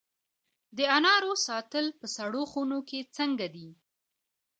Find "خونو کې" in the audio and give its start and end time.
2.51-2.99